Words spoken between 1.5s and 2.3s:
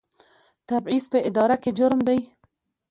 کې جرم دی